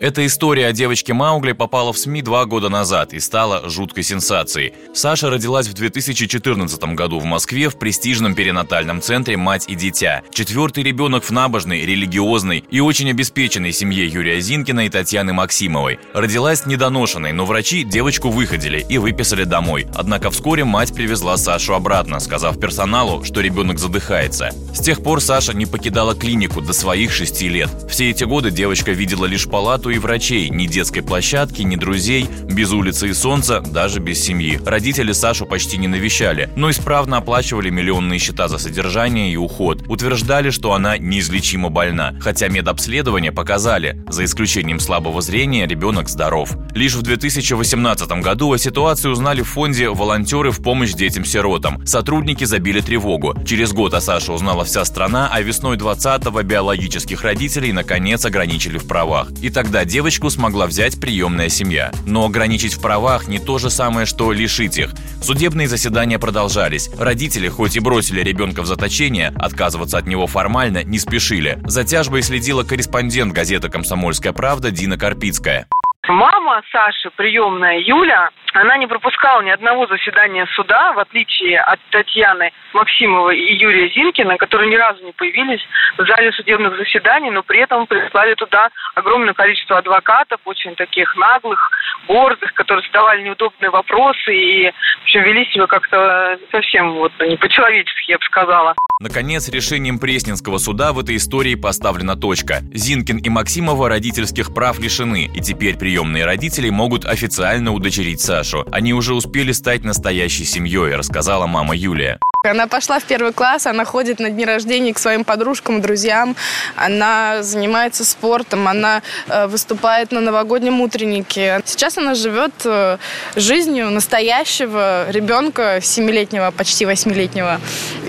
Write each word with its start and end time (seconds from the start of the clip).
Эта 0.00 0.24
история 0.26 0.68
о 0.68 0.72
девочке 0.72 1.12
Маугли 1.12 1.52
попала 1.52 1.92
в 1.92 1.98
СМИ 1.98 2.22
два 2.22 2.44
года 2.44 2.68
назад 2.68 3.12
и 3.12 3.18
стала 3.18 3.68
жуткой 3.68 4.04
сенсацией. 4.04 4.72
Саша 4.94 5.28
родилась 5.28 5.66
в 5.66 5.74
2014 5.74 6.80
году 6.94 7.18
в 7.18 7.24
Москве 7.24 7.68
в 7.68 7.76
престижном 7.76 8.36
перинатальном 8.36 9.02
центре 9.02 9.36
«Мать 9.36 9.64
и 9.66 9.74
дитя». 9.74 10.22
Четвертый 10.30 10.84
ребенок 10.84 11.24
в 11.24 11.30
набожной, 11.32 11.80
религиозной 11.80 12.64
и 12.70 12.78
очень 12.78 13.10
обеспеченной 13.10 13.72
семье 13.72 14.06
Юрия 14.06 14.40
Зинкина 14.40 14.86
и 14.86 14.88
Татьяны 14.88 15.32
Максимовой. 15.32 15.98
Родилась 16.14 16.64
недоношенной, 16.64 17.32
но 17.32 17.44
врачи 17.44 17.82
девочку 17.82 18.30
выходили 18.30 18.86
и 18.88 18.98
выписали 18.98 19.42
домой. 19.42 19.88
Однако 19.96 20.30
вскоре 20.30 20.62
мать 20.64 20.94
привезла 20.94 21.36
Сашу 21.36 21.74
обратно, 21.74 22.20
сказав 22.20 22.60
персоналу, 22.60 23.24
что 23.24 23.40
ребенок 23.40 23.80
задыхается. 23.80 24.50
С 24.72 24.78
тех 24.78 25.02
пор 25.02 25.20
Саша 25.20 25.54
не 25.54 25.66
покидала 25.66 26.14
клинику 26.14 26.60
до 26.60 26.72
своих 26.72 27.12
шести 27.12 27.48
лет. 27.48 27.70
Все 27.90 28.10
эти 28.10 28.22
годы 28.22 28.52
девочка 28.52 28.92
видела 28.92 29.24
лишь 29.24 29.48
палату 29.48 29.87
и 29.90 29.98
врачей, 29.98 30.48
ни 30.50 30.66
детской 30.66 31.02
площадки, 31.02 31.62
ни 31.62 31.76
друзей, 31.76 32.28
без 32.44 32.72
улицы 32.72 33.08
и 33.08 33.12
солнца, 33.12 33.60
даже 33.60 34.00
без 34.00 34.22
семьи. 34.22 34.60
Родители 34.64 35.12
Сашу 35.12 35.46
почти 35.46 35.78
не 35.78 35.88
навещали, 35.88 36.50
но 36.56 36.70
исправно 36.70 37.18
оплачивали 37.18 37.70
миллионные 37.70 38.18
счета 38.18 38.48
за 38.48 38.58
содержание 38.58 39.32
и 39.32 39.36
уход. 39.36 39.82
Утверждали, 39.88 40.50
что 40.50 40.72
она 40.72 40.98
неизлечимо 40.98 41.70
больна, 41.70 42.14
хотя 42.20 42.48
медобследования 42.48 43.32
показали, 43.32 44.02
за 44.08 44.24
исключением 44.24 44.80
слабого 44.80 45.22
зрения, 45.22 45.66
ребенок 45.66 46.08
здоров. 46.08 46.50
Лишь 46.74 46.94
в 46.94 47.02
2018 47.02 48.08
году 48.22 48.52
о 48.52 48.58
ситуации 48.58 49.08
узнали 49.08 49.42
в 49.42 49.48
фонде 49.48 49.88
«Волонтеры 49.88 50.50
в 50.50 50.62
помощь 50.62 50.92
детям-сиротам». 50.92 51.86
Сотрудники 51.86 52.44
забили 52.44 52.80
тревогу. 52.80 53.34
Через 53.44 53.72
год 53.72 53.94
о 53.94 54.00
Саше 54.00 54.32
узнала 54.32 54.64
вся 54.64 54.84
страна, 54.84 55.28
а 55.32 55.40
весной 55.40 55.76
20-го 55.76 56.42
биологических 56.42 57.22
родителей 57.22 57.72
наконец 57.72 58.24
ограничили 58.24 58.78
в 58.78 58.86
правах. 58.86 59.28
И 59.42 59.50
тогда 59.50 59.77
Тогда 59.78 59.92
девочку 59.92 60.28
смогла 60.28 60.66
взять 60.66 61.00
приемная 61.00 61.48
семья. 61.48 61.92
Но 62.04 62.24
ограничить 62.24 62.74
в 62.74 62.82
правах 62.82 63.28
не 63.28 63.38
то 63.38 63.58
же 63.58 63.70
самое, 63.70 64.06
что 64.06 64.32
лишить 64.32 64.76
их. 64.76 64.90
Судебные 65.22 65.68
заседания 65.68 66.18
продолжались. 66.18 66.90
Родители, 66.98 67.46
хоть 67.46 67.76
и 67.76 67.80
бросили 67.80 68.20
ребенка 68.20 68.62
в 68.62 68.66
заточение, 68.66 69.32
отказываться 69.38 69.96
от 69.98 70.08
него 70.08 70.26
формально 70.26 70.82
не 70.82 70.98
спешили. 70.98 71.60
За 71.62 71.84
тяжбой 71.84 72.22
следила 72.22 72.64
корреспондент 72.64 73.32
газеты 73.32 73.68
«Комсомольская 73.68 74.32
правда» 74.32 74.72
Дина 74.72 74.98
Карпицкая. 74.98 75.68
Мама 76.08 76.60
Саши, 76.72 77.10
приемная 77.16 77.78
Юля, 77.78 78.30
она 78.54 78.76
не 78.76 78.86
пропускала 78.86 79.42
ни 79.42 79.50
одного 79.50 79.86
заседания 79.86 80.46
суда, 80.54 80.92
в 80.92 80.98
отличие 80.98 81.60
от 81.60 81.80
Татьяны 81.90 82.52
Максимовой 82.72 83.38
и 83.38 83.54
Юрия 83.56 83.88
Зинкина, 83.90 84.36
которые 84.36 84.70
ни 84.70 84.76
разу 84.76 85.04
не 85.04 85.12
появились 85.12 85.60
в 85.96 86.06
зале 86.06 86.32
судебных 86.32 86.76
заседаний, 86.76 87.30
но 87.30 87.42
при 87.42 87.60
этом 87.60 87.86
прислали 87.86 88.34
туда 88.34 88.68
огромное 88.94 89.34
количество 89.34 89.78
адвокатов, 89.78 90.40
очень 90.44 90.74
таких 90.74 91.14
наглых, 91.16 91.70
гордых, 92.06 92.52
которые 92.54 92.86
задавали 92.86 93.22
неудобные 93.22 93.70
вопросы 93.70 94.34
и, 94.34 94.70
в 95.00 95.02
общем, 95.02 95.22
вели 95.22 95.46
себя 95.52 95.66
как-то 95.66 96.38
совсем 96.50 96.92
вот 96.92 97.12
не 97.20 97.36
по-человечески, 97.36 98.10
я 98.10 98.18
бы 98.18 98.24
сказала. 98.24 98.74
Наконец, 99.00 99.48
решением 99.48 99.98
Пресненского 99.98 100.58
суда 100.58 100.92
в 100.92 100.98
этой 100.98 101.16
истории 101.16 101.54
поставлена 101.54 102.16
точка. 102.16 102.60
Зинкин 102.72 103.18
и 103.18 103.28
Максимова 103.28 103.88
родительских 103.88 104.52
прав 104.52 104.78
лишены, 104.80 105.30
и 105.32 105.40
теперь 105.40 105.76
приемные 105.76 106.24
родители 106.24 106.68
могут 106.68 107.04
официально 107.04 107.72
удочерить 107.72 108.20
Сашу. 108.38 108.64
Они 108.70 108.94
уже 108.94 109.14
успели 109.14 109.52
стать 109.52 109.84
настоящей 109.84 110.44
семьей, 110.44 110.94
рассказала 110.94 111.46
мама 111.46 111.74
Юлия. 111.74 112.20
Она 112.44 112.68
пошла 112.68 113.00
в 113.00 113.04
первый 113.04 113.32
класс, 113.32 113.66
она 113.66 113.84
ходит 113.84 114.20
на 114.20 114.30
дни 114.30 114.44
рождения 114.44 114.94
к 114.94 114.98
своим 114.98 115.24
подружкам, 115.24 115.80
друзьям, 115.80 116.36
она 116.76 117.42
занимается 117.42 118.04
спортом, 118.04 118.68
она 118.68 119.02
э, 119.26 119.48
выступает 119.48 120.12
на 120.12 120.20
новогоднем 120.20 120.80
утреннике. 120.80 121.60
Сейчас 121.64 121.98
она 121.98 122.14
живет 122.14 122.52
э, 122.64 122.98
жизнью 123.34 123.90
настоящего 123.90 125.10
ребенка, 125.10 125.80
семилетнего, 125.82 126.52
почти 126.52 126.86
восьмилетнего, 126.86 127.60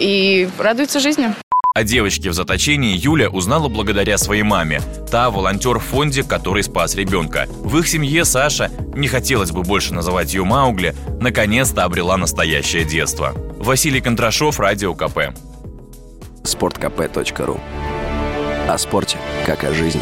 и 0.00 0.48
радуется 0.58 0.98
жизни. 0.98 1.45
О 1.76 1.84
девочке 1.84 2.30
в 2.30 2.32
заточении 2.32 2.96
Юля 2.96 3.28
узнала 3.28 3.68
благодаря 3.68 4.16
своей 4.16 4.42
маме. 4.42 4.80
Та– 5.10 5.28
волонтер 5.30 5.78
в 5.78 5.82
фонде, 5.82 6.22
который 6.22 6.62
спас 6.62 6.94
ребенка. 6.94 7.46
В 7.50 7.76
их 7.76 7.86
семье 7.86 8.24
Саша, 8.24 8.70
не 8.94 9.08
хотелось 9.08 9.50
бы 9.50 9.60
больше 9.60 9.92
называть 9.92 10.32
ее 10.32 10.42
Маугли, 10.44 10.96
наконец-то 11.20 11.84
обрела 11.84 12.16
настоящее 12.16 12.86
детство. 12.86 13.34
Василий 13.58 14.00
Контрашов, 14.00 14.58
Радио 14.58 14.94
КП. 14.94 15.36
Спорткп.ру 16.44 17.60
О 18.70 18.78
спорте, 18.78 19.18
как 19.44 19.62
о 19.64 19.74
жизни. 19.74 20.00